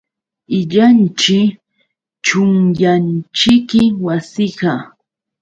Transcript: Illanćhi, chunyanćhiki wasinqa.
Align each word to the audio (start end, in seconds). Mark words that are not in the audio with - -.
Illanćhi, 0.57 1.39
chunyanćhiki 2.25 3.83
wasinqa. 4.05 4.73